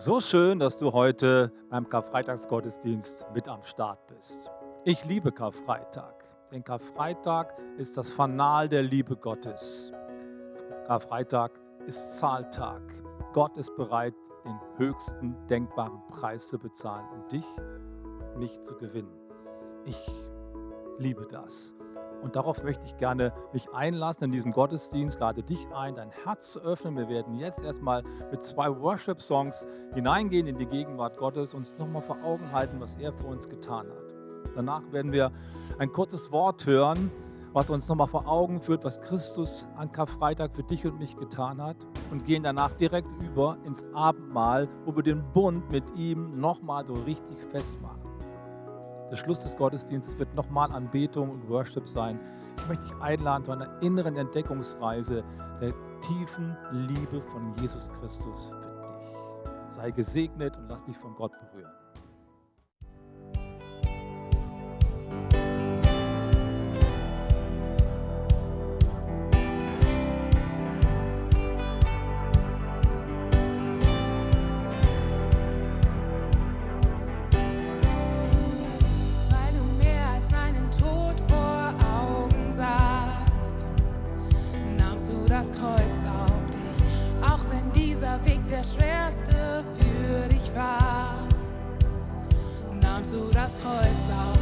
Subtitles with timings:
[0.00, 4.48] So schön, dass du heute beim Karfreitagsgottesdienst mit am Start bist.
[4.84, 6.22] Ich liebe Karfreitag,
[6.52, 9.90] denn Karfreitag ist das Fanal der Liebe Gottes.
[10.86, 11.50] Karfreitag
[11.84, 12.80] ist Zahltag.
[13.32, 19.18] Gott ist bereit, den höchsten denkbaren Preis zu bezahlen, um dich und mich zu gewinnen.
[19.84, 20.00] Ich
[20.98, 21.74] liebe das.
[22.22, 25.20] Und darauf möchte ich gerne mich einlassen in diesem Gottesdienst.
[25.20, 26.96] Lade dich ein, dein Herz zu öffnen.
[26.96, 32.16] Wir werden jetzt erstmal mit zwei Worship-Songs hineingehen in die Gegenwart Gottes, uns nochmal vor
[32.24, 34.54] Augen halten, was er für uns getan hat.
[34.54, 35.30] Danach werden wir
[35.78, 37.10] ein kurzes Wort hören,
[37.52, 41.62] was uns nochmal vor Augen führt, was Christus an Karfreitag für dich und mich getan
[41.62, 41.76] hat.
[42.10, 46.94] Und gehen danach direkt über ins Abendmahl, wo wir den Bund mit ihm nochmal so
[46.94, 47.97] richtig festmachen.
[49.10, 52.20] Der Schluss des Gottesdienstes wird nochmal Anbetung und Worship sein.
[52.58, 55.24] Ich möchte dich einladen zu einer inneren Entdeckungsreise
[55.60, 59.74] der tiefen Liebe von Jesus Christus für dich.
[59.74, 61.77] Sei gesegnet und lass dich von Gott berühren.
[93.48, 94.37] last call.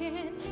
[0.00, 0.49] can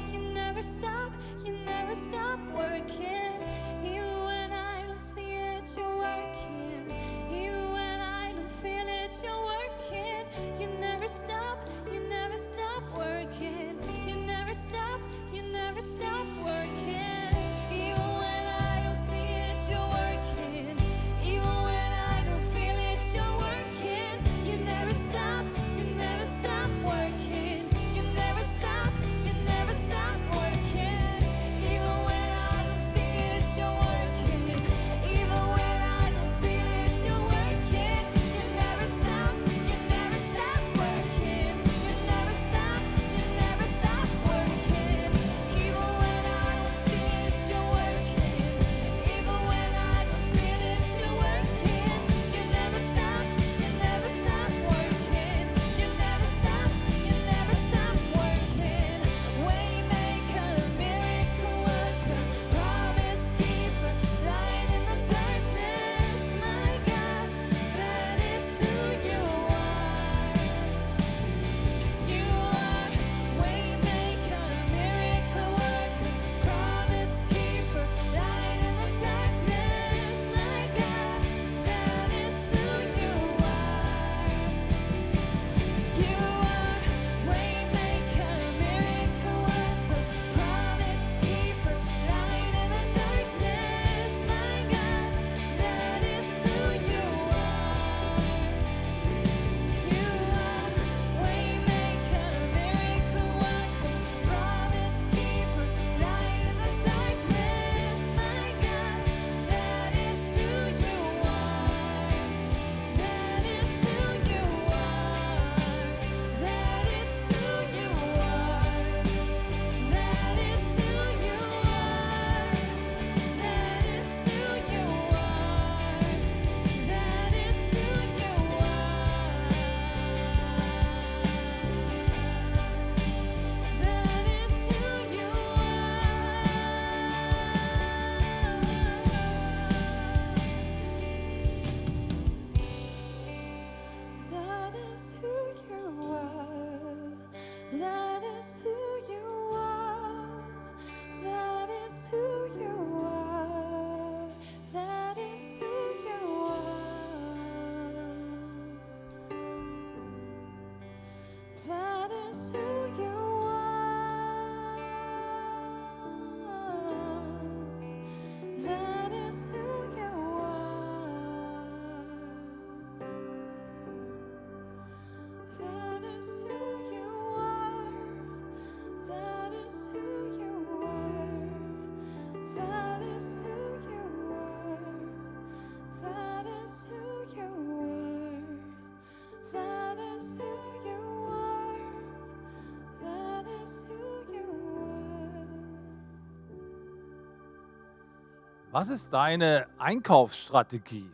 [198.70, 201.10] Was ist deine Einkaufsstrategie?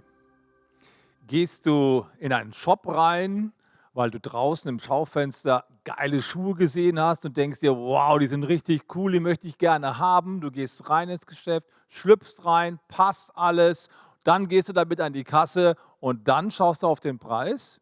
[1.29, 3.53] Gehst du in einen Shop rein,
[3.93, 8.43] weil du draußen im Schaufenster geile Schuhe gesehen hast und denkst dir, wow, die sind
[8.43, 10.41] richtig cool, die möchte ich gerne haben.
[10.41, 13.89] Du gehst rein ins Geschäft, schlüpfst rein, passt alles,
[14.25, 17.81] dann gehst du damit an die Kasse und dann schaust du auf den Preis.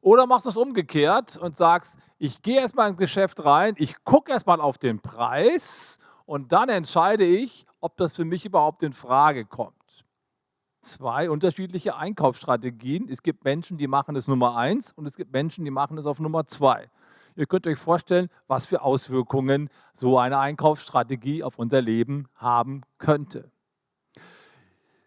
[0.00, 4.30] Oder machst du es umgekehrt und sagst, ich gehe erstmal ins Geschäft rein, ich gucke
[4.30, 5.98] erstmal auf den Preis
[6.30, 10.04] und dann entscheide ich, ob das für mich überhaupt in Frage kommt.
[10.80, 13.08] Zwei unterschiedliche Einkaufsstrategien.
[13.10, 16.06] Es gibt Menschen, die machen es Nummer eins und es gibt Menschen, die machen es
[16.06, 16.88] auf Nummer zwei.
[17.34, 23.50] Ihr könnt euch vorstellen, was für Auswirkungen so eine Einkaufsstrategie auf unser Leben haben könnte.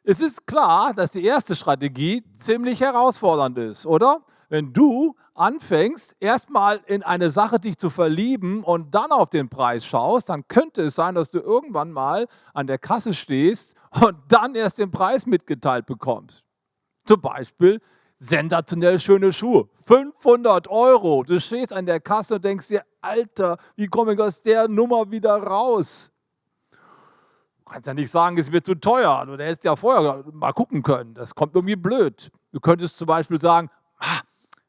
[0.04, 4.26] Es ist klar, dass die erste Strategie ziemlich herausfordernd ist, oder?
[4.54, 9.84] Wenn du anfängst, erstmal in eine Sache dich zu verlieben und dann auf den Preis
[9.84, 14.54] schaust, dann könnte es sein, dass du irgendwann mal an der Kasse stehst und dann
[14.54, 16.44] erst den Preis mitgeteilt bekommst.
[17.04, 17.82] Zum Beispiel
[18.20, 21.24] sensationell schöne Schuhe, 500 Euro.
[21.24, 25.10] Du stehst an der Kasse und denkst dir, Alter, wie komme ich aus der Nummer
[25.10, 26.12] wieder raus?
[26.70, 29.26] Du kannst ja nicht sagen, es wird zu teuer.
[29.26, 31.16] Du hättest ja vorher mal gucken können.
[31.16, 32.30] Das kommt irgendwie blöd.
[32.52, 34.20] Du könntest zum Beispiel sagen, ah,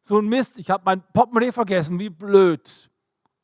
[0.06, 2.90] so ein Mist, ich habe mein Portemonnaie vergessen, wie blöd.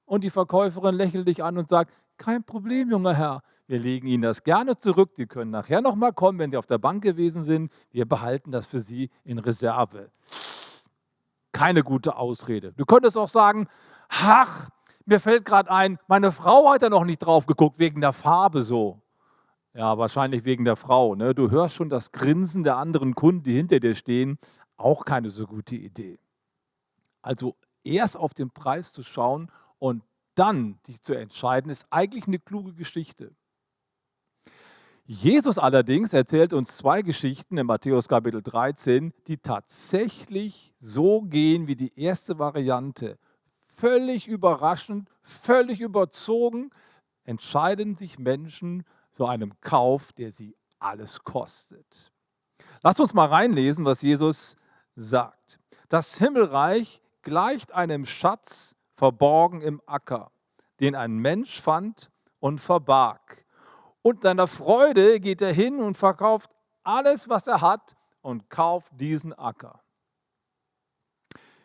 [0.05, 3.43] Und die Verkäuferin lächelt dich an und sagt, kein Problem, junger Herr.
[3.67, 5.15] Wir legen Ihnen das gerne zurück.
[5.15, 7.73] Die können nachher nochmal kommen, wenn Sie auf der Bank gewesen sind.
[7.93, 10.11] Wir behalten das für Sie in Reserve.
[11.53, 12.75] Keine gute Ausrede.
[12.75, 13.67] Du könntest auch sagen,
[14.11, 14.69] ach,
[15.07, 18.63] mir fällt gerade ein, meine Frau hat ja noch nicht drauf geguckt, wegen der Farbe
[18.65, 19.01] so.
[19.73, 21.15] Ja, wahrscheinlich wegen der Frau.
[21.15, 21.35] Ne?
[21.35, 24.39] Du hörst schon das Grinsen der anderen Kunden, die hinter dir stehen.
[24.77, 26.19] Auch keine so gute Idee.
[27.23, 30.03] Also erst auf den Preis zu schauen und
[30.35, 33.35] dann dich zu entscheiden, ist eigentlich eine kluge Geschichte.
[35.05, 41.75] Jesus allerdings erzählt uns zwei Geschichten in Matthäus Kapitel 13, die tatsächlich so gehen wie
[41.75, 43.19] die erste Variante.
[43.59, 46.71] Völlig überraschend, völlig überzogen
[47.25, 52.13] entscheiden sich Menschen zu einem Kauf, der sie alles kostet.
[52.83, 54.57] Lasst uns mal reinlesen, was Jesus
[54.95, 55.59] sagt.
[55.89, 60.31] Das Himmelreich gleicht einem Schatz verborgen im Acker,
[60.81, 63.45] den ein Mensch fand und verbarg.
[64.03, 66.51] Und deiner Freude geht er hin und verkauft
[66.83, 69.81] alles, was er hat und kauft diesen Acker.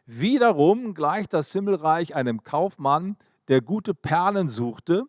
[0.05, 5.05] Wiederum gleicht das Himmelreich einem Kaufmann, der gute Perlen suchte.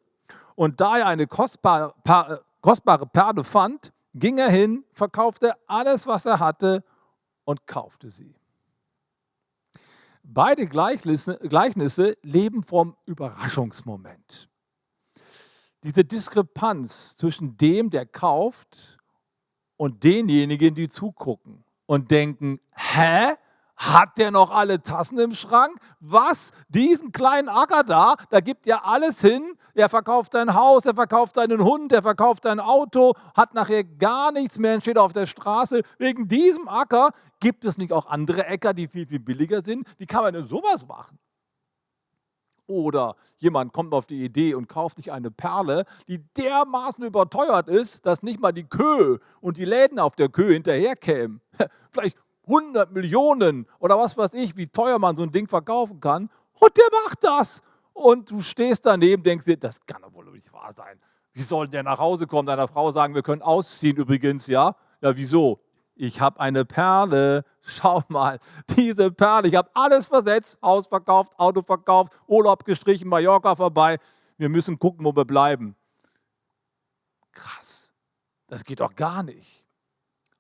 [0.55, 6.25] Und da er eine kostbare, pa- kostbare Perle fand, ging er hin, verkaufte alles, was
[6.25, 6.83] er hatte
[7.45, 8.35] und kaufte sie.
[10.29, 14.49] Beide Gleichnisse, leben vom Überraschungsmoment.
[15.85, 18.97] Diese Diskrepanz zwischen dem, der kauft,
[19.77, 23.35] und denjenigen, die zugucken und denken, hä?
[23.79, 25.79] Hat der noch alle Tassen im Schrank?
[26.01, 26.53] Was?
[26.71, 29.55] Diesen kleinen Acker da, da gibt er alles hin.
[29.75, 34.33] Er verkauft sein Haus, er verkauft seinen Hund, er verkauft sein Auto, hat nachher gar
[34.33, 35.83] nichts mehr und steht auf der Straße.
[35.99, 37.11] Wegen diesem Acker
[37.41, 39.87] gibt es nicht auch andere Äcker, die viel, viel billiger sind?
[39.99, 41.19] Wie kann man denn sowas machen?
[42.67, 48.05] Oder jemand kommt auf die Idee und kauft sich eine Perle, die dermaßen überteuert ist,
[48.07, 51.41] dass nicht mal die Köhe und die Läden auf der Köhe hinterherkämen.
[51.93, 56.29] Vielleicht 100 Millionen oder was weiß ich, wie teuer man so ein Ding verkaufen kann.
[56.59, 57.63] Und der macht das.
[57.93, 61.01] Und du stehst daneben, denkst dir, das kann doch wohl nicht wahr sein.
[61.33, 64.75] Wie soll der nach Hause kommen, deiner Frau sagen, wir können ausziehen übrigens, ja?
[65.01, 65.61] Ja, wieso?
[65.97, 67.45] Ich habe eine Perle.
[67.63, 68.39] Schau mal,
[68.77, 69.49] diese Perle.
[69.49, 73.99] Ich habe alles versetzt, Haus verkauft, Auto verkauft, Urlaub gestrichen, Mallorca vorbei.
[74.37, 75.75] Wir müssen gucken, wo wir bleiben.
[77.33, 77.93] Krass.
[78.47, 79.67] Das geht doch gar nicht.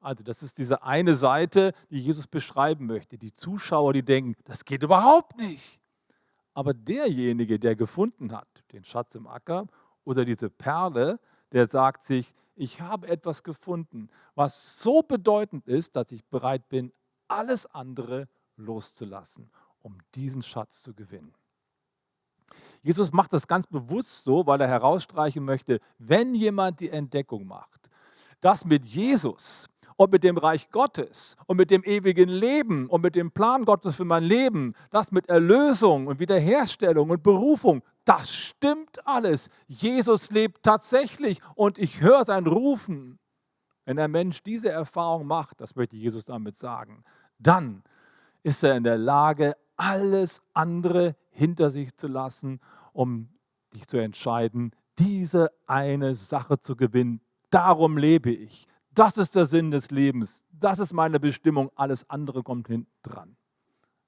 [0.00, 3.18] Also das ist diese eine Seite, die Jesus beschreiben möchte.
[3.18, 5.80] Die Zuschauer, die denken, das geht überhaupt nicht.
[6.54, 9.66] Aber derjenige, der gefunden hat, den Schatz im Acker
[10.04, 11.18] oder diese Perle,
[11.52, 16.92] der sagt sich, ich habe etwas gefunden, was so bedeutend ist, dass ich bereit bin,
[17.28, 19.50] alles andere loszulassen,
[19.82, 21.34] um diesen Schatz zu gewinnen.
[22.82, 27.90] Jesus macht das ganz bewusst so, weil er herausstreichen möchte, wenn jemand die Entdeckung macht,
[28.40, 33.14] dass mit Jesus und mit dem Reich Gottes und mit dem ewigen Leben und mit
[33.14, 39.06] dem Plan Gottes für mein Leben, das mit Erlösung und Wiederherstellung und Berufung, das stimmt
[39.06, 39.50] alles.
[39.66, 43.18] Jesus lebt tatsächlich und ich höre sein Rufen.
[43.84, 47.04] Wenn der Mensch diese Erfahrung macht, das möchte Jesus damit sagen,
[47.38, 47.82] dann
[48.42, 52.60] ist er in der Lage, alles andere hinter sich zu lassen,
[52.92, 53.28] um
[53.74, 57.20] dich zu entscheiden, diese eine Sache zu gewinnen.
[57.50, 58.66] Darum lebe ich.
[58.94, 60.44] Das ist der Sinn des Lebens.
[60.50, 61.70] Das ist meine Bestimmung.
[61.74, 63.36] Alles andere kommt hinten dran.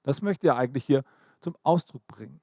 [0.03, 1.03] Das möchte er eigentlich hier
[1.41, 2.41] zum Ausdruck bringen.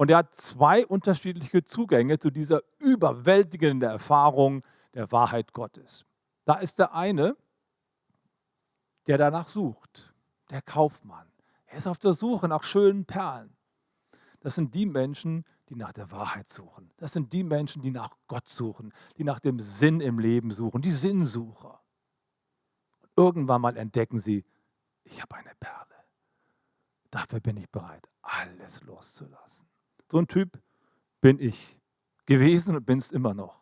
[0.00, 6.06] Und er hat zwei unterschiedliche Zugänge zu dieser überwältigenden Erfahrung der Wahrheit Gottes.
[6.46, 7.36] Da ist der eine,
[9.06, 10.14] der danach sucht,
[10.48, 11.30] der Kaufmann.
[11.66, 13.54] Er ist auf der Suche nach schönen Perlen.
[14.40, 16.90] Das sind die Menschen, die nach der Wahrheit suchen.
[16.96, 20.80] Das sind die Menschen, die nach Gott suchen, die nach dem Sinn im Leben suchen,
[20.80, 21.78] die Sinnsucher.
[23.02, 24.46] Und irgendwann mal entdecken sie,
[25.04, 26.06] ich habe eine Perle.
[27.10, 29.69] Dafür bin ich bereit, alles loszulassen.
[30.10, 30.58] So ein Typ
[31.20, 31.80] bin ich
[32.26, 33.60] gewesen und bin es immer noch.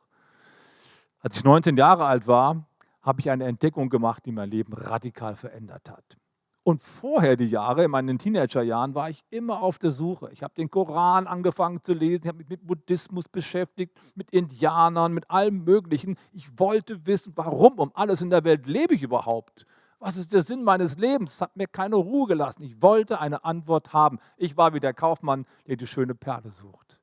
[1.21, 2.67] Als ich 19 Jahre alt war,
[3.03, 6.17] habe ich eine Entdeckung gemacht, die mein Leben radikal verändert hat.
[6.63, 10.31] Und vorher die Jahre, in meinen Teenagerjahren, war ich immer auf der Suche.
[10.33, 15.15] Ich habe den Koran angefangen zu lesen, ich habe mich mit Buddhismus beschäftigt, mit Indianern,
[15.15, 16.17] mit allem Möglichen.
[16.33, 19.65] Ich wollte wissen, warum um alles in der Welt lebe ich überhaupt?
[19.99, 21.35] Was ist der Sinn meines Lebens?
[21.35, 22.63] Es hat mir keine Ruhe gelassen.
[22.63, 24.19] Ich wollte eine Antwort haben.
[24.37, 27.01] Ich war wie der Kaufmann, der die schöne Perle sucht.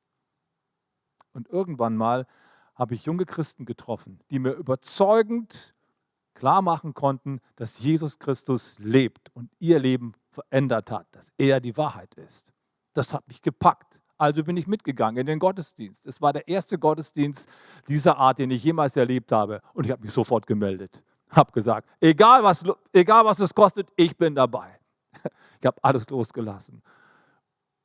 [1.32, 2.26] Und irgendwann mal
[2.74, 5.74] habe ich junge Christen getroffen, die mir überzeugend
[6.34, 11.76] klar machen konnten, dass Jesus Christus lebt und ihr Leben verändert hat, dass er die
[11.76, 12.52] Wahrheit ist.
[12.92, 14.00] Das hat mich gepackt.
[14.18, 16.06] Also bin ich mitgegangen in den Gottesdienst.
[16.06, 17.48] Es war der erste Gottesdienst
[17.88, 19.60] dieser Art, den ich jemals erlebt habe.
[19.74, 21.02] Und ich habe mich sofort gemeldet.
[21.30, 24.78] Habe gesagt, egal was, egal was es kostet, ich bin dabei.
[25.58, 26.82] Ich habe alles losgelassen,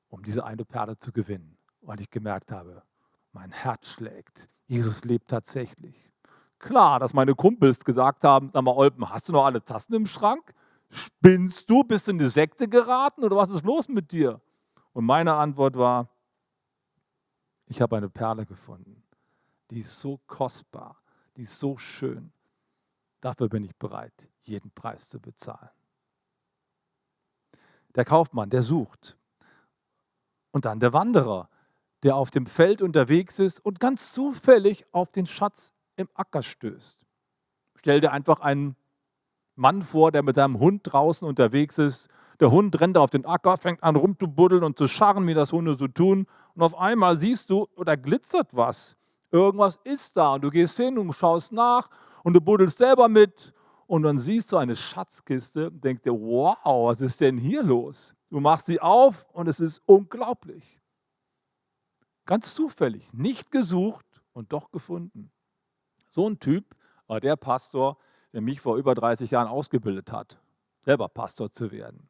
[0.09, 2.83] um diese eine Perle zu gewinnen, weil ich gemerkt habe,
[3.31, 4.49] mein Herz schlägt.
[4.67, 6.11] Jesus lebt tatsächlich
[6.61, 10.05] klar, dass meine Kumpels gesagt haben, sag mal, Olpen, hast du noch alle Tassen im
[10.05, 10.53] Schrank?
[10.89, 11.83] Spinnst du?
[11.83, 14.39] Bist du in die Sekte geraten oder was ist los mit dir?
[14.93, 16.09] Und meine Antwort war,
[17.65, 19.03] ich habe eine Perle gefunden.
[19.69, 20.97] Die ist so kostbar,
[21.37, 22.31] die ist so schön.
[23.21, 25.69] Dafür bin ich bereit, jeden Preis zu bezahlen.
[27.95, 29.15] Der Kaufmann, der sucht.
[30.51, 31.49] Und dann der Wanderer,
[32.03, 36.99] der auf dem Feld unterwegs ist und ganz zufällig auf den Schatz im Acker stößt.
[37.75, 38.75] Stell dir einfach einen
[39.55, 42.09] Mann vor, der mit seinem Hund draußen unterwegs ist.
[42.39, 45.75] Der Hund rennt auf den Acker, fängt an rumzubuddeln und zu scharren, wie das Hunde
[45.75, 46.25] so tun.
[46.55, 48.95] Und auf einmal siehst du, oder glitzert was.
[49.29, 50.35] Irgendwas ist da.
[50.35, 51.89] Und du gehst hin und schaust nach
[52.23, 53.53] und du buddelst selber mit.
[53.87, 58.15] Und dann siehst du eine Schatzkiste und denkst dir, wow, was ist denn hier los?
[58.29, 60.81] Du machst sie auf und es ist unglaublich.
[62.25, 65.31] Ganz zufällig, nicht gesucht und doch gefunden.
[66.09, 66.75] So ein Typ
[67.07, 67.97] war der Pastor,
[68.31, 70.39] der mich vor über 30 Jahren ausgebildet hat,
[70.79, 72.09] selber Pastor zu werden.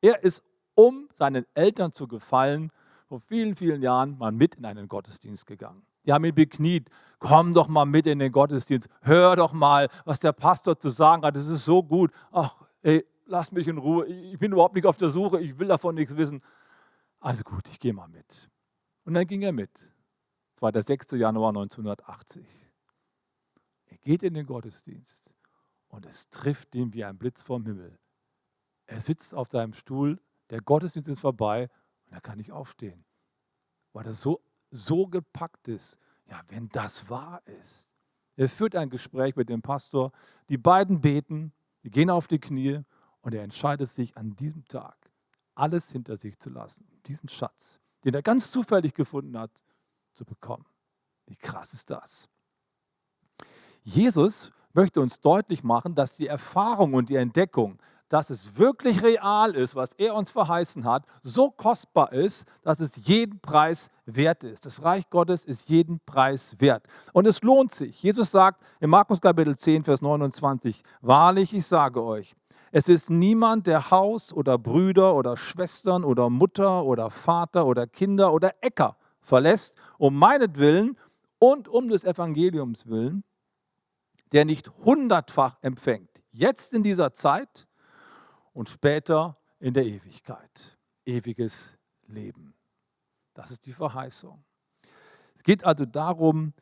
[0.00, 0.42] Er ist,
[0.74, 2.72] um seinen Eltern zu gefallen,
[3.06, 5.86] vor vielen, vielen Jahren mal mit in einen Gottesdienst gegangen.
[6.04, 6.88] Die haben ihn bekniet,
[7.18, 11.22] komm doch mal mit in den Gottesdienst, hör doch mal, was der Pastor zu sagen
[11.22, 12.10] hat, es ist so gut.
[12.30, 15.68] Ach, ey, lass mich in Ruhe, ich bin überhaupt nicht auf der Suche, ich will
[15.68, 16.42] davon nichts wissen.
[17.20, 18.50] Also gut, ich gehe mal mit.
[19.04, 19.92] Und dann ging er mit.
[20.54, 21.12] Es war der 6.
[21.12, 22.72] Januar 1980
[24.02, 25.34] geht in den Gottesdienst
[25.88, 27.98] und es trifft ihn wie ein Blitz vom Himmel.
[28.86, 31.68] Er sitzt auf seinem Stuhl, der Gottesdienst ist vorbei
[32.06, 33.04] und er kann nicht aufstehen,
[33.92, 35.98] weil er so, so gepackt ist.
[36.26, 37.88] Ja, wenn das wahr ist.
[38.36, 40.10] Er führt ein Gespräch mit dem Pastor,
[40.48, 41.52] die beiden beten,
[41.84, 42.80] die gehen auf die Knie
[43.20, 44.96] und er entscheidet sich an diesem Tag,
[45.54, 49.64] alles hinter sich zu lassen, diesen Schatz, den er ganz zufällig gefunden hat,
[50.14, 50.64] zu bekommen.
[51.26, 52.28] Wie krass ist das?
[53.82, 57.78] Jesus möchte uns deutlich machen, dass die Erfahrung und die Entdeckung,
[58.12, 63.06] dass es wirklich real ist, was er uns verheißen hat, so kostbar ist, dass es
[63.06, 64.66] jeden Preis wert ist.
[64.66, 66.86] Das Reich Gottes ist jeden Preis wert.
[67.14, 68.02] Und es lohnt sich.
[68.02, 72.34] Jesus sagt in Markus Kapitel 10, Vers 29, wahrlich, ich sage euch,
[72.70, 78.34] es ist niemand, der Haus oder Brüder oder Schwestern oder Mutter oder Vater oder Kinder
[78.34, 80.98] oder Äcker verlässt, um meinetwillen
[81.38, 83.24] und um des Evangeliums willen,
[84.32, 86.22] der nicht hundertfach empfängt.
[86.30, 87.68] Jetzt in dieser Zeit
[88.52, 90.78] und später in der Ewigkeit.
[91.04, 92.54] Ewiges Leben.
[93.34, 94.44] Das ist die Verheißung.
[95.34, 96.52] Es geht also darum,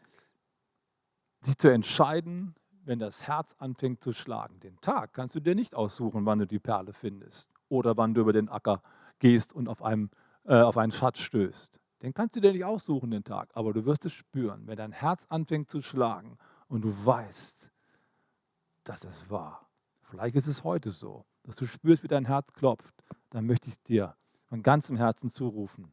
[1.40, 4.61] sich zu entscheiden, wenn das Herz anfängt zu schlagen.
[4.61, 8.22] Den Tag kannst du dir nicht aussuchen, wann du die Perle findest oder wann du
[8.22, 8.83] über den Acker
[9.18, 10.11] gehst und auf, einem,
[10.44, 11.81] äh, auf einen Schatz stößt.
[12.03, 14.92] Den kannst du dir nicht aussuchen, den Tag, aber du wirst es spüren, wenn dein
[14.92, 17.70] Herz anfängt zu schlagen und du weißt,
[18.85, 19.68] dass es wahr.
[20.03, 22.94] Vielleicht ist es heute so, dass du spürst, wie dein Herz klopft.
[23.31, 24.16] Dann möchte ich dir
[24.48, 25.92] von ganzem Herzen zurufen.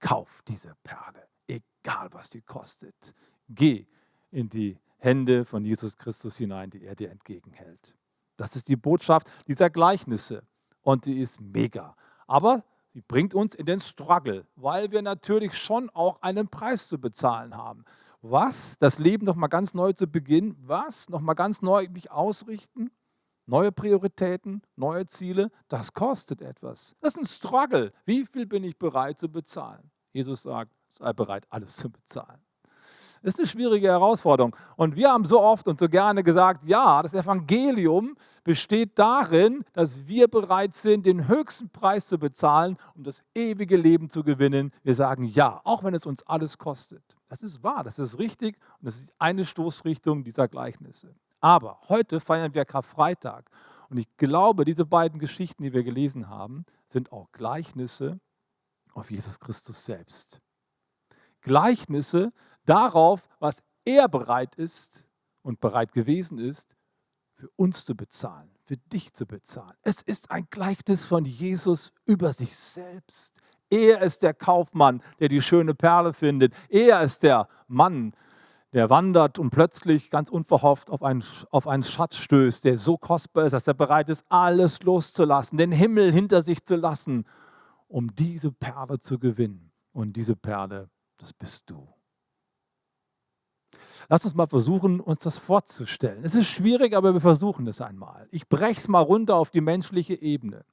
[0.00, 3.14] Kauf diese Perle, egal was sie kostet.
[3.48, 3.86] Geh
[4.30, 7.94] in die Hände von Jesus Christus hinein, die er dir entgegenhält.
[8.36, 10.42] Das ist die Botschaft dieser Gleichnisse
[10.80, 11.96] und die ist mega.
[12.26, 16.98] Aber sie bringt uns in den Struggle, weil wir natürlich schon auch einen Preis zu
[17.00, 17.84] bezahlen haben.
[18.20, 18.76] Was?
[18.78, 20.56] Das Leben nochmal ganz neu zu beginnen?
[20.60, 21.08] Was?
[21.08, 22.90] Nochmal ganz neu mich ausrichten?
[23.46, 26.94] Neue Prioritäten, neue Ziele, das kostet etwas.
[27.00, 27.92] Das ist ein Struggle.
[28.04, 29.90] Wie viel bin ich bereit zu bezahlen?
[30.12, 32.40] Jesus sagt, sei bereit, alles zu bezahlen.
[33.22, 34.56] Das ist eine schwierige Herausforderung.
[34.76, 40.08] Und wir haben so oft und so gerne gesagt, ja, das Evangelium besteht darin, dass
[40.08, 44.72] wir bereit sind, den höchsten Preis zu bezahlen, um das ewige Leben zu gewinnen.
[44.82, 47.04] Wir sagen ja, auch wenn es uns alles kostet.
[47.28, 51.14] Das ist wahr, das ist richtig und das ist eine Stoßrichtung dieser Gleichnisse.
[51.42, 53.50] Aber heute feiern wir Karfreitag
[53.90, 58.20] und ich glaube, diese beiden Geschichten, die wir gelesen haben, sind auch Gleichnisse
[58.94, 60.40] auf Jesus Christus selbst.
[61.42, 62.32] Gleichnisse
[62.64, 65.08] darauf, was er bereit ist
[65.42, 66.76] und bereit gewesen ist,
[67.34, 69.76] für uns zu bezahlen, für dich zu bezahlen.
[69.82, 73.42] Es ist ein Gleichnis von Jesus über sich selbst.
[73.68, 76.54] Er ist der Kaufmann, der die schöne Perle findet.
[76.68, 78.14] Er ist der Mann,
[78.72, 83.44] der wandert und plötzlich ganz unverhofft auf einen, auf einen Schatz stößt, der so kostbar
[83.44, 87.26] ist, dass er bereit ist, alles loszulassen, den Himmel hinter sich zu lassen,
[87.88, 89.70] um diese Perle zu gewinnen.
[89.92, 91.86] Und diese Perle, das bist du.
[94.08, 96.24] Lass uns mal versuchen, uns das vorzustellen.
[96.24, 98.26] Es ist schwierig, aber wir versuchen es einmal.
[98.30, 100.64] Ich breche es mal runter auf die menschliche Ebene.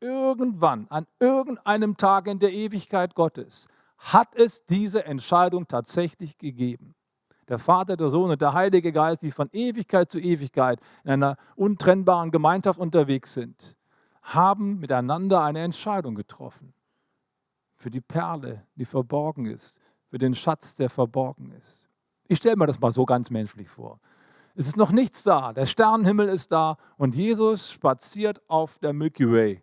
[0.00, 6.94] Irgendwann, an irgendeinem Tag in der Ewigkeit Gottes, hat es diese Entscheidung tatsächlich gegeben.
[7.50, 11.36] Der Vater, der Sohn und der Heilige Geist, die von Ewigkeit zu Ewigkeit in einer
[11.56, 13.76] untrennbaren Gemeinschaft unterwegs sind,
[14.22, 16.72] haben miteinander eine Entscheidung getroffen.
[17.74, 21.88] Für die Perle, die verborgen ist, für den Schatz, der verborgen ist.
[22.28, 23.98] Ich stelle mir das mal so ganz menschlich vor.
[24.54, 29.28] Es ist noch nichts da, der Sternenhimmel ist da und Jesus spaziert auf der Milky
[29.28, 29.62] Way.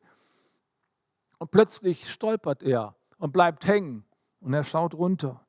[1.37, 4.03] Und plötzlich stolpert er und bleibt hängen
[4.41, 5.46] und er schaut runter.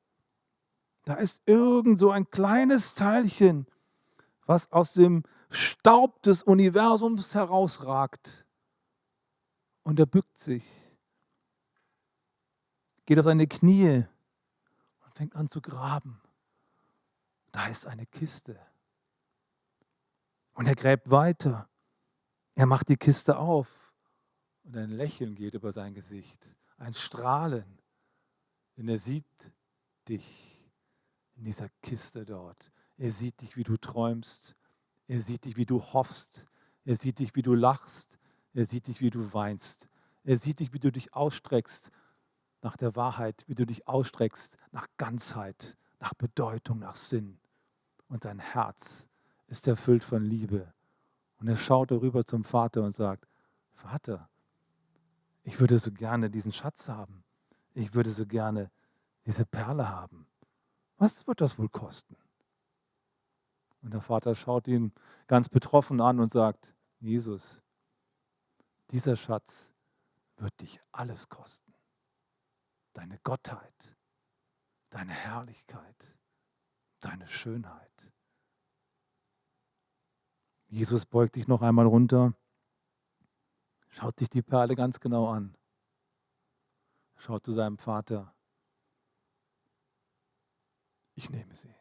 [1.09, 3.67] Da ist irgend so ein kleines Teilchen,
[4.45, 8.45] was aus dem Staub des Universums herausragt.
[9.85, 10.67] Und er bückt sich,
[13.07, 14.05] geht auf seine Knie
[15.07, 16.21] und fängt an zu graben.
[17.53, 18.61] Da ist eine Kiste.
[20.53, 21.71] Und er gräbt weiter.
[22.55, 23.95] Er macht die Kiste auf.
[24.63, 26.55] Und ein Lächeln geht über sein Gesicht.
[26.77, 27.81] Ein Strahlen.
[28.77, 29.25] Denn er sieht
[30.07, 30.58] dich
[31.39, 32.71] in dieser Kiste dort.
[32.97, 34.57] Er sieht dich, wie du träumst.
[35.07, 36.49] Er sieht dich, wie du hoffst.
[36.85, 38.19] Er sieht dich, wie du lachst.
[38.55, 39.89] Er sieht dich, wie du weinst.
[40.25, 41.93] Er sieht dich, wie du dich ausstreckst
[42.61, 47.39] nach der Wahrheit, wie du dich ausstreckst nach Ganzheit, nach Bedeutung, nach Sinn.
[48.09, 49.09] Und dein Herz
[49.47, 50.73] ist erfüllt von Liebe.
[51.39, 53.29] Und er schaut darüber zum Vater und sagt,
[53.75, 54.29] Vater,
[55.45, 57.23] ich würde so gerne diesen Schatz haben.
[57.75, 58.71] Ich würde so gerne
[59.25, 60.27] diese Perle haben.
[60.99, 62.17] Was wird das wohl kosten?
[63.83, 64.93] Und der Vater schaut ihn
[65.27, 67.63] ganz betroffen an und sagt, Jesus,
[68.91, 69.73] dieser Schatz
[70.37, 71.69] wird dich alles kosten
[72.99, 73.97] deine Gottheit,
[74.91, 76.19] deine Herrlichkeit,
[76.99, 78.13] deine Schönheit.
[80.67, 82.35] Jesus beugt sich noch einmal runter,
[83.89, 85.57] schaut sich die Perle ganz genau an,
[87.15, 88.35] schaut zu seinem Vater.
[91.19, 91.75] Ich nehme sie.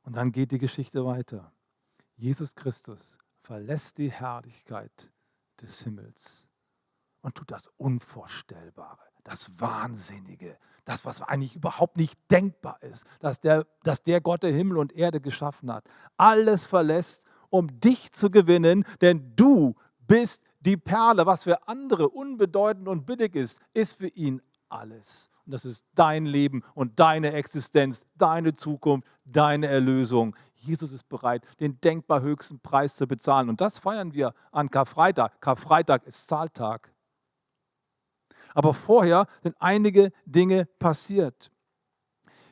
[0.00, 1.52] Und dann geht die Geschichte weiter.
[2.16, 5.10] Jesus Christus verlässt die Herrlichkeit
[5.60, 6.48] des Himmels
[7.20, 13.66] und tut das Unvorstellbare, das Wahnsinnige, das, was eigentlich überhaupt nicht denkbar ist, dass der,
[13.82, 15.84] dass der Gott der Himmel und Erde geschaffen hat,
[16.16, 22.88] alles verlässt, um dich zu gewinnen, denn du bist die Perle, was für andere unbedeutend
[22.88, 25.30] und billig ist, ist für ihn alles.
[25.46, 30.36] Und das ist dein Leben und deine Existenz, deine Zukunft, deine Erlösung.
[30.54, 33.48] Jesus ist bereit, den denkbar höchsten Preis zu bezahlen.
[33.48, 35.40] Und das feiern wir an Karfreitag.
[35.40, 36.92] Karfreitag ist Zahltag.
[38.54, 41.50] Aber vorher sind einige Dinge passiert.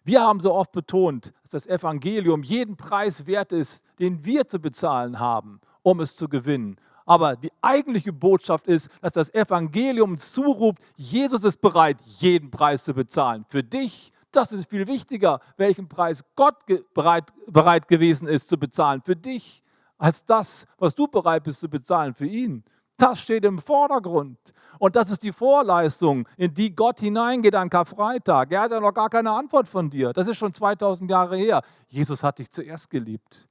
[0.05, 4.61] Wir haben so oft betont, dass das Evangelium jeden Preis wert ist, den wir zu
[4.61, 6.77] bezahlen haben, um es zu gewinnen.
[7.07, 12.93] Aber die eigentliche Botschaft ist, dass das Evangelium zuruft, Jesus ist bereit, jeden Preis zu
[12.93, 13.45] bezahlen.
[13.49, 16.57] Für dich, das ist viel wichtiger, welchen Preis Gott
[16.93, 19.01] bereit, bereit gewesen ist zu bezahlen.
[19.03, 19.63] Für dich,
[19.97, 22.65] als das, was du bereit bist zu bezahlen für ihn.
[22.99, 24.39] Das steht im Vordergrund.
[24.79, 28.53] Und das ist die Vorleistung, in die Gott hineingeht an Karfreitag.
[28.53, 30.13] Er hat ja noch gar keine Antwort von dir.
[30.13, 31.63] Das ist schon 2000 Jahre her.
[31.89, 33.49] Jesus hat dich zuerst geliebt.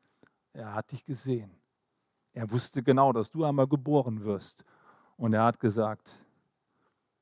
[0.51, 1.51] Er hat dich gesehen.
[2.35, 4.65] Er wusste genau, dass du einmal geboren wirst.
[5.15, 6.19] Und er hat gesagt,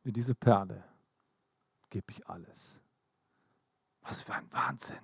[0.01, 0.83] für diese Perle
[1.91, 2.81] gebe ich alles.
[4.01, 4.97] Was für ein Wahnsinn.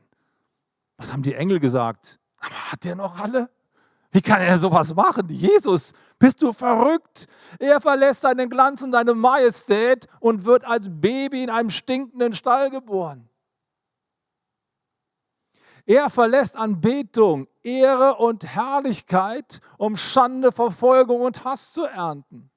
[0.97, 2.19] Was haben die Engel gesagt?
[2.39, 3.51] Aber hat der noch alle?
[4.09, 5.29] Wie kann er sowas machen?
[5.29, 7.27] Jesus, bist du verrückt?
[7.59, 12.71] Er verlässt seinen Glanz und seine Majestät und wird als Baby in einem stinkenden Stall
[12.71, 13.29] geboren.
[15.85, 22.49] Er verlässt Anbetung, Ehre und Herrlichkeit, um Schande, Verfolgung und Hass zu ernten.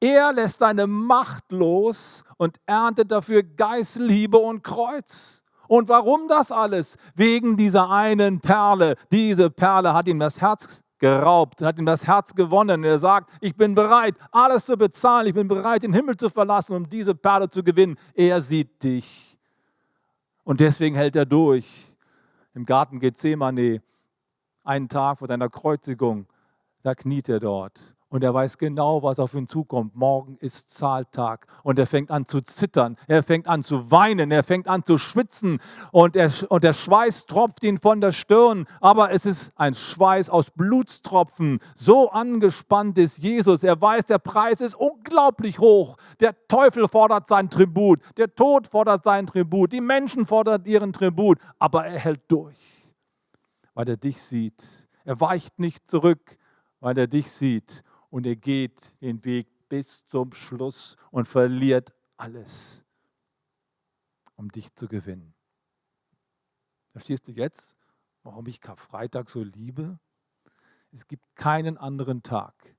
[0.00, 5.44] Er lässt seine Macht los und erntet dafür Geißelhiebe und Kreuz.
[5.68, 6.96] Und warum das alles?
[7.14, 8.96] Wegen dieser einen Perle.
[9.12, 12.82] Diese Perle hat ihm das Herz geraubt, hat ihm das Herz gewonnen.
[12.84, 15.28] Er sagt, ich bin bereit, alles zu bezahlen.
[15.28, 17.96] Ich bin bereit, den Himmel zu verlassen, um diese Perle zu gewinnen.
[18.14, 19.38] Er sieht dich.
[20.42, 21.91] Und deswegen hält er durch.
[22.54, 23.82] Im Garten Gethsemane,
[24.62, 26.26] einen Tag vor seiner Kreuzigung,
[26.82, 29.96] da kniet er dort und er weiß genau, was auf ihn zukommt.
[29.96, 34.44] Morgen ist Zahltag und er fängt an zu zittern, er fängt an zu weinen, er
[34.44, 35.60] fängt an zu schwitzen
[35.92, 40.28] und, er, und der Schweiß tropft ihn von der Stirn, aber es ist ein Schweiß
[40.28, 41.58] aus Blutstropfen.
[41.74, 43.62] So angespannt ist Jesus.
[43.62, 45.96] Er weiß, der Preis ist unglaublich hoch.
[46.20, 51.38] Der Teufel fordert sein Tribut, der Tod fordert sein Tribut, die Menschen fordern ihren Tribut,
[51.58, 52.92] aber er hält durch,
[53.72, 54.86] weil er dich sieht.
[55.04, 56.36] Er weicht nicht zurück,
[56.78, 62.84] weil er dich sieht und er geht den Weg bis zum Schluss und verliert alles,
[64.36, 65.32] um dich zu gewinnen.
[66.88, 67.74] Verstehst du jetzt,
[68.22, 69.98] warum ich Karfreitag so liebe?
[70.90, 72.76] Es gibt keinen anderen Tag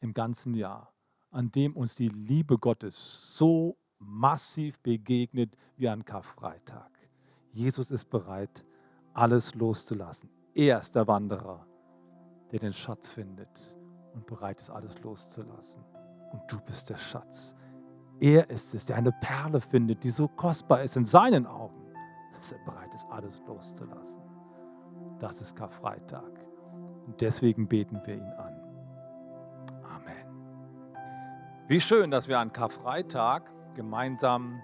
[0.00, 0.94] im ganzen Jahr,
[1.30, 6.90] an dem uns die Liebe Gottes so massiv begegnet wie an Karfreitag.
[7.52, 8.64] Jesus ist bereit,
[9.12, 10.30] alles loszulassen.
[10.54, 11.66] Er ist der Wanderer,
[12.50, 13.77] der den Schatz findet
[14.18, 15.82] und bereit ist, alles loszulassen.
[16.32, 17.54] Und du bist der Schatz.
[18.20, 21.92] Er ist es, der eine Perle findet, die so kostbar ist in seinen Augen,
[22.36, 24.22] dass er bereit ist, alles loszulassen.
[25.20, 26.46] Das ist Karfreitag.
[27.06, 28.60] Und deswegen beten wir ihn an.
[29.84, 30.26] Amen.
[31.68, 34.60] Wie schön, dass wir an Karfreitag gemeinsam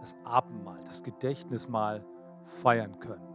[0.00, 2.04] das Abendmahl, das Gedächtnismahl
[2.44, 3.26] feiern können.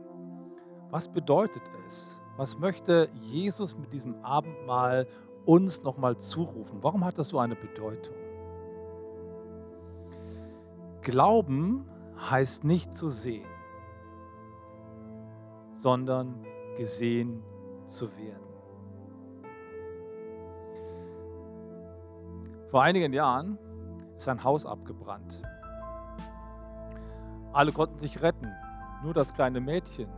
[0.89, 2.21] Was bedeutet es?
[2.37, 5.07] Was möchte Jesus mit diesem Abendmahl
[5.47, 6.83] uns nochmal zurufen.
[6.83, 8.15] Warum hat das so eine Bedeutung?
[11.01, 11.89] Glauben
[12.29, 13.47] heißt nicht zu sehen,
[15.73, 17.41] sondern gesehen
[17.85, 18.43] zu werden.
[22.67, 23.57] Vor einigen Jahren
[24.17, 25.41] ist ein Haus abgebrannt.
[27.53, 28.51] Alle konnten sich retten,
[29.01, 30.09] nur das kleine Mädchen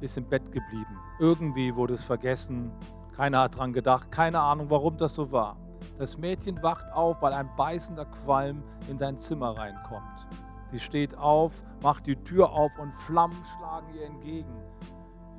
[0.00, 0.98] ist im Bett geblieben.
[1.18, 2.70] Irgendwie wurde es vergessen,
[3.20, 5.58] keiner hat dran gedacht, keine Ahnung, warum das so war.
[5.98, 10.26] Das Mädchen wacht auf, weil ein beißender Qualm in sein Zimmer reinkommt.
[10.72, 14.62] Sie steht auf, macht die Tür auf und Flammen schlagen ihr entgegen.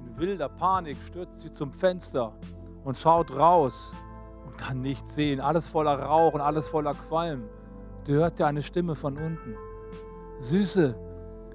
[0.05, 2.33] In wilder Panik stürzt sie zum Fenster
[2.83, 3.95] und schaut raus
[4.45, 5.41] und kann nichts sehen.
[5.41, 7.49] Alles voller Rauch und alles voller Qualm.
[8.05, 9.55] Du hört ja eine Stimme von unten.
[10.37, 10.95] Süße,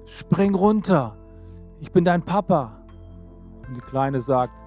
[0.05, 1.15] spring runter.
[1.79, 2.83] Ich bin dein Papa.
[3.65, 4.66] Und die Kleine sagt,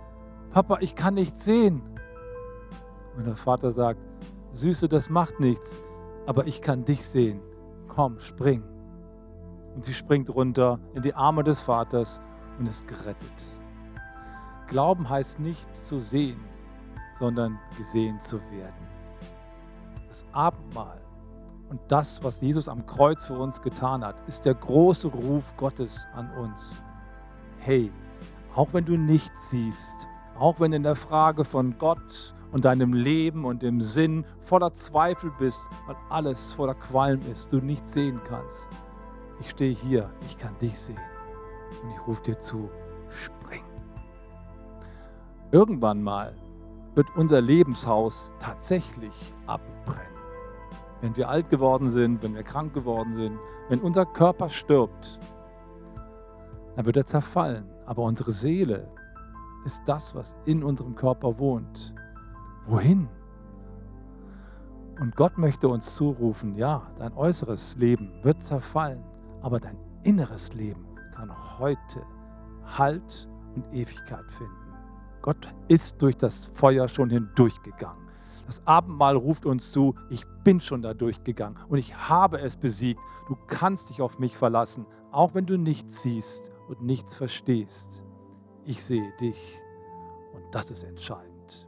[0.51, 1.81] Papa, ich kann nichts sehen.
[3.17, 4.01] Und der Vater sagt,
[4.53, 5.81] Süße, das macht nichts,
[6.27, 7.41] aber ich kann dich sehen.
[7.87, 8.65] Komm, spring.
[9.75, 12.21] Und sie springt runter in die Arme des Vaters
[12.59, 13.45] und ist gerettet.
[14.67, 16.41] Glauben heißt nicht zu sehen,
[17.19, 18.89] sondern gesehen zu werden.
[20.09, 21.01] Das Abendmahl
[21.69, 26.09] und das, was Jesus am Kreuz für uns getan hat, ist der große Ruf Gottes
[26.15, 26.83] an uns.
[27.59, 27.93] Hey,
[28.57, 30.09] auch wenn du nichts siehst,
[30.41, 35.31] auch wenn in der Frage von Gott und deinem Leben und dem Sinn voller Zweifel
[35.39, 38.71] bist, weil alles voller Qualm ist, du nichts sehen kannst.
[39.39, 40.99] Ich stehe hier, ich kann dich sehen
[41.83, 42.71] und ich rufe dir zu,
[43.11, 43.65] spring.
[45.53, 46.35] Irgendwann mal
[46.95, 50.09] wird unser Lebenshaus tatsächlich abbrennen.
[51.03, 55.21] Wenn wir alt geworden sind, wenn wir krank geworden sind, wenn unser Körper stirbt,
[56.77, 57.69] dann wird er zerfallen.
[57.85, 58.89] Aber unsere Seele
[59.65, 61.95] ist das, was in unserem Körper wohnt.
[62.67, 63.09] Wohin?
[65.01, 69.03] Und Gott möchte uns zurufen, ja, dein äußeres Leben wird zerfallen,
[69.41, 72.03] aber dein inneres Leben kann heute
[72.65, 74.55] Halt und Ewigkeit finden.
[75.23, 78.09] Gott ist durch das Feuer schon hindurchgegangen.
[78.47, 83.01] Das Abendmahl ruft uns zu, ich bin schon da durchgegangen und ich habe es besiegt.
[83.29, 88.05] Du kannst dich auf mich verlassen, auch wenn du nichts siehst und nichts verstehst.
[88.65, 89.63] Ich sehe dich
[90.33, 91.67] und das ist entscheidend.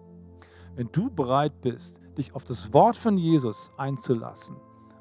[0.74, 4.56] Wenn du bereit bist, dich auf das Wort von Jesus einzulassen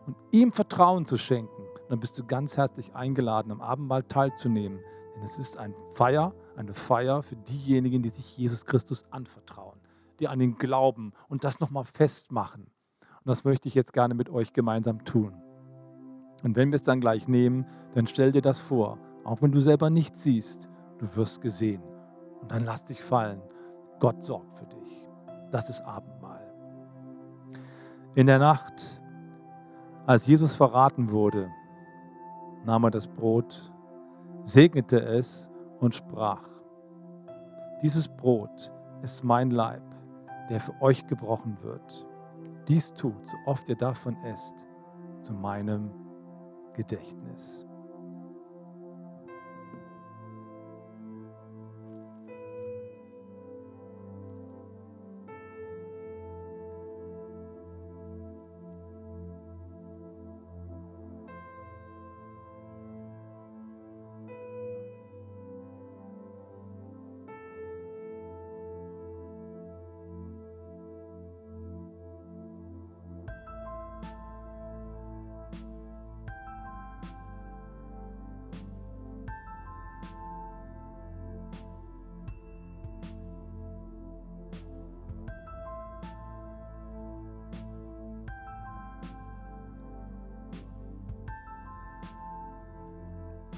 [0.06, 4.80] und ihm Vertrauen zu schenken, dann bist du ganz herzlich eingeladen, am Abendmahl teilzunehmen.
[5.16, 9.80] Denn es ist ein Feier, eine Feier für diejenigen, die sich Jesus Christus anvertrauen,
[10.20, 12.64] die an ihn glauben und das nochmal festmachen.
[12.64, 15.34] Und das möchte ich jetzt gerne mit euch gemeinsam tun.
[16.44, 19.60] Und wenn wir es dann gleich nehmen, dann stell dir das vor, auch wenn du
[19.60, 20.71] selber nichts siehst,
[21.02, 21.84] du wirst gesehen.
[22.42, 23.42] Und dann lass dich fallen.
[24.00, 25.10] Gott sorgt für dich.
[25.50, 26.42] Das ist Abendmahl.
[28.16, 29.02] In der Nacht,
[30.06, 31.50] als Jesus verraten wurde,
[32.66, 33.72] nahm er das Brot,
[34.44, 35.50] segnete es
[35.80, 36.48] und sprach,
[37.82, 38.72] dieses Brot
[39.02, 39.84] ist mein Leib,
[40.50, 42.06] der für euch gebrochen wird.
[42.68, 44.68] Dies tut, so oft ihr davon esst,
[45.24, 45.92] zu meinem
[46.74, 47.66] Gedächtnis.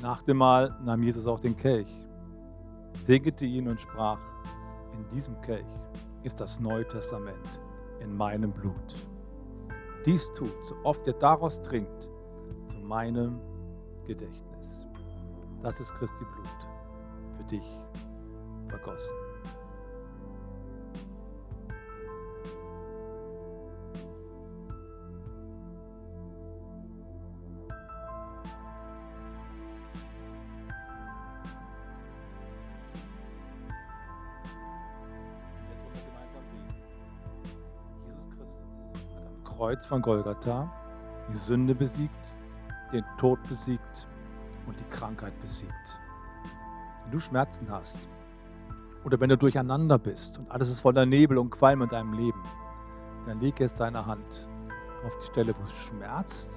[0.03, 1.87] Nach dem Mahl nahm Jesus auch den Kelch,
[2.99, 4.19] segnete ihn und sprach,
[4.91, 5.65] in diesem Kelch
[6.23, 7.61] ist das Neue Testament
[8.01, 8.95] in meinem Blut.
[10.05, 12.11] Dies tut, so oft ihr daraus trinkt,
[12.67, 13.39] zu meinem
[14.03, 14.85] Gedächtnis.
[15.61, 16.67] Das ist Christi Blut,
[17.37, 17.81] für dich
[18.67, 19.22] vergossen.
[39.73, 40.71] Kreuz von Golgatha
[41.31, 42.31] die Sünde besiegt,
[42.91, 44.07] den Tod besiegt
[44.67, 45.99] und die Krankheit besiegt.
[47.01, 48.07] Wenn du Schmerzen hast
[49.03, 52.39] oder wenn du durcheinander bist und alles ist voller Nebel und Qualm in deinem Leben,
[53.25, 54.47] dann leg jetzt deine Hand
[55.07, 56.55] auf die Stelle, wo es schmerzt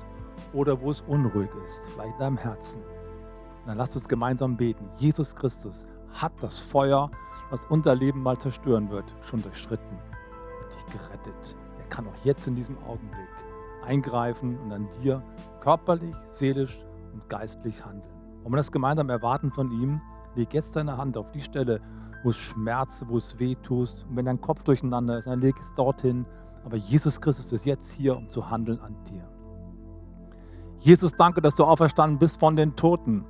[0.53, 2.83] oder wo es unruhig ist, vielleicht in deinem Herzen.
[2.83, 4.91] Und dann lasst uns gemeinsam beten.
[4.99, 7.11] Jesus Christus hat das Feuer,
[7.51, 9.99] das unser Leben mal zerstören wird, schon durchschritten
[10.62, 11.57] und dich gerettet
[11.89, 13.28] kann auch jetzt in diesem Augenblick
[13.84, 15.22] eingreifen und an dir
[15.61, 16.78] körperlich, seelisch
[17.12, 18.16] und geistlich handeln.
[18.43, 20.01] Wollen wir das gemeinsam erwarten von ihm?
[20.34, 21.80] Leg jetzt deine Hand auf die Stelle,
[22.22, 24.05] wo es schmerzt, wo es weh tust.
[24.09, 26.26] Und wenn dein Kopf durcheinander ist, dann leg es dorthin.
[26.64, 29.28] Aber Jesus Christus ist jetzt hier, um zu handeln an dir.
[30.78, 33.24] Jesus, danke, dass du auferstanden bist von den Toten.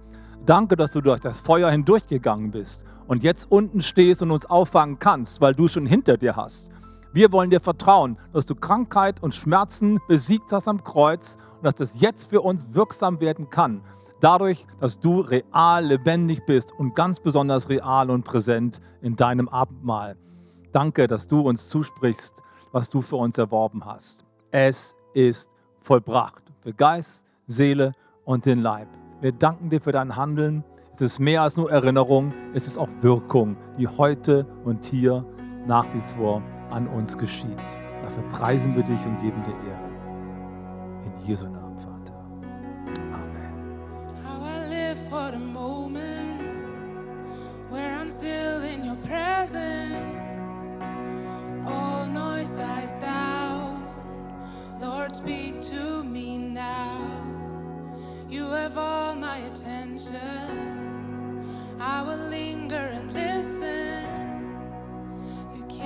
[0.45, 4.99] Danke, dass du durch das Feuer hindurchgegangen bist und jetzt unten stehst und uns auffangen
[4.99, 6.71] kannst, weil du schon hinter dir hast.
[7.17, 11.77] Wir wollen dir vertrauen, dass du Krankheit und Schmerzen besiegt hast am Kreuz und dass
[11.77, 13.81] das jetzt für uns wirksam werden kann.
[14.21, 20.19] Dadurch, dass du real lebendig bist und ganz besonders real und präsent in deinem Abendmahl.
[20.73, 24.27] Danke, dass du uns zusprichst, was du für uns erworben hast.
[24.51, 25.49] Es ist
[25.81, 27.95] vollbracht für Geist, Seele
[28.27, 28.89] und den Leib.
[29.23, 30.65] Wir danken dir für dein Handeln.
[30.93, 35.25] Es ist mehr als nur Erinnerung, es ist auch Wirkung, die heute und hier
[35.67, 37.59] nach wie vor an uns geschieht.
[38.03, 39.91] Dafür preisen wir dich und geben dir Ehre.
[41.05, 42.15] In Jesu Namen, Vater.
[43.13, 43.53] Amen.
[44.25, 46.69] How I live for the moments
[47.71, 50.17] where I'm still in your presence.
[51.67, 53.83] All noise dies down.
[54.81, 57.01] Lord, speak to me now.
[58.29, 60.17] You have all my attention.
[61.81, 64.16] I will linger and listen.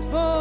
[0.00, 0.39] it for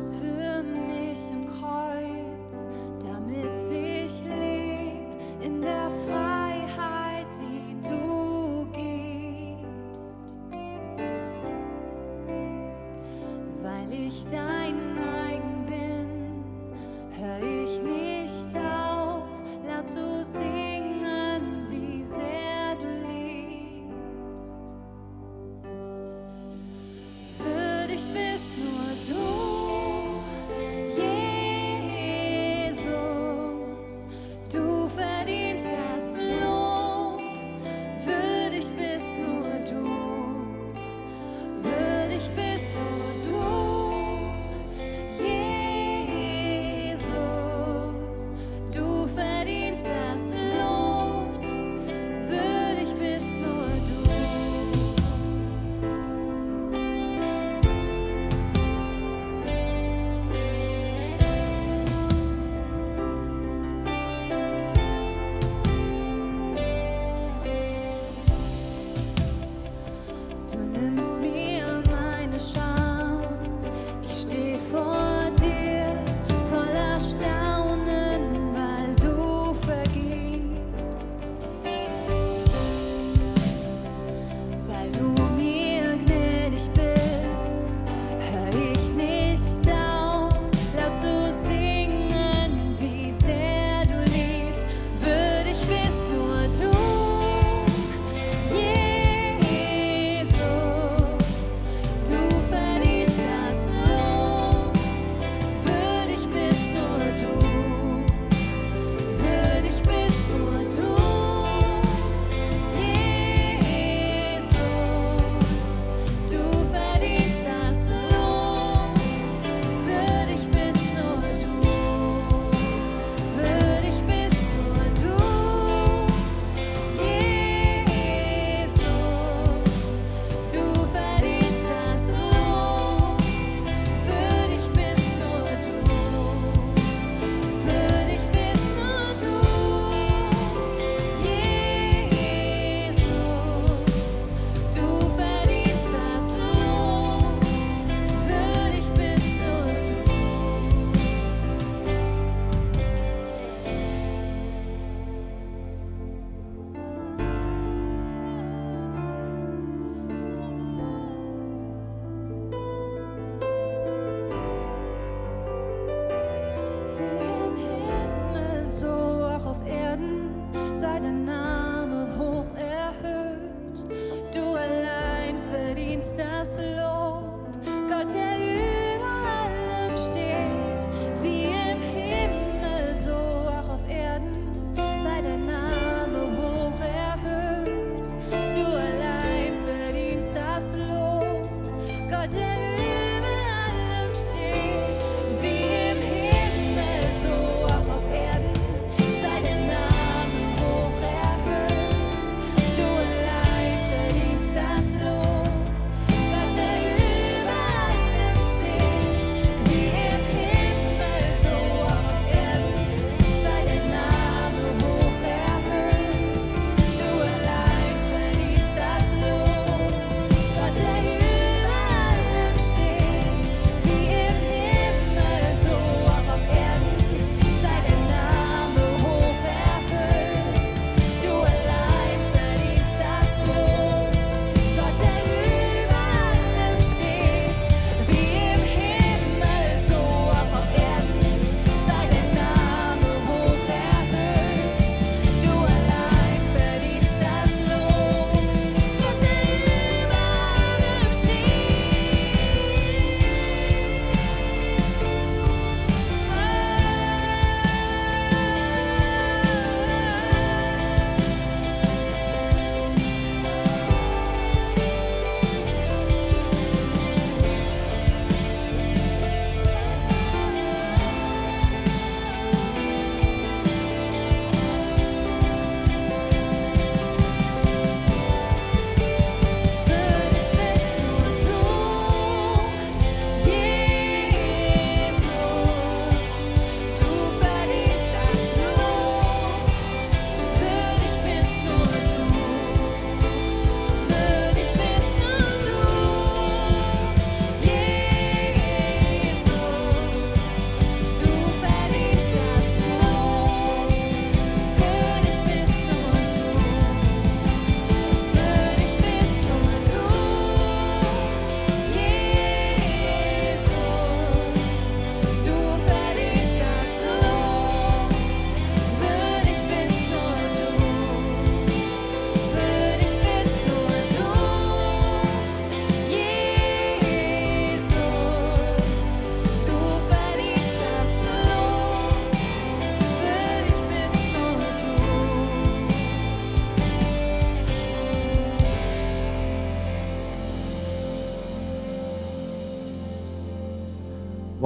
[0.00, 0.39] für mich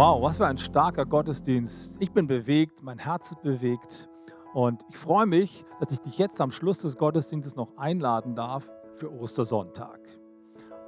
[0.06, 1.96] Wow, was für ein starker Gottesdienst.
[1.98, 4.06] Ich bin bewegt, mein Herz ist bewegt
[4.52, 8.70] und ich freue mich, dass ich dich jetzt am Schluss des Gottesdienstes noch einladen darf
[8.92, 9.98] für Ostersonntag.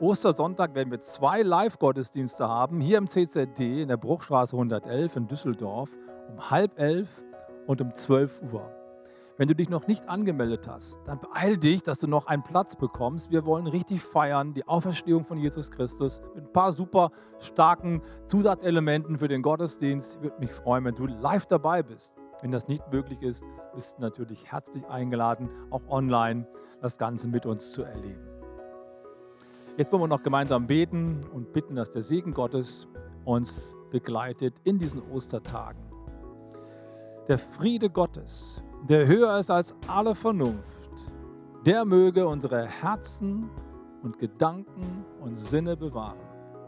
[0.00, 5.96] Ostersonntag werden wir zwei Live-Gottesdienste haben, hier im CZD in der Bruchstraße 111 in Düsseldorf
[6.28, 7.24] um halb elf
[7.66, 8.75] und um 12 Uhr.
[9.38, 12.74] Wenn du dich noch nicht angemeldet hast, dann beeil dich, dass du noch einen Platz
[12.74, 13.30] bekommst.
[13.30, 19.18] Wir wollen richtig feiern, die Auferstehung von Jesus Christus mit ein paar super starken Zusatzelementen
[19.18, 20.16] für den Gottesdienst.
[20.16, 22.16] Ich würde mich freuen, wenn du live dabei bist.
[22.40, 26.46] Wenn das nicht möglich ist, bist du natürlich herzlich eingeladen, auch online
[26.80, 28.26] das Ganze mit uns zu erleben.
[29.76, 32.88] Jetzt wollen wir noch gemeinsam beten und bitten, dass der Segen Gottes
[33.26, 35.82] uns begleitet in diesen Ostertagen.
[37.28, 40.90] Der Friede Gottes, der höher ist als alle Vernunft,
[41.64, 43.50] der möge unsere Herzen
[44.02, 46.18] und Gedanken und Sinne bewahren.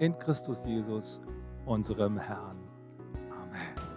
[0.00, 1.20] In Christus Jesus,
[1.66, 2.58] unserem Herrn.
[3.30, 3.87] Amen.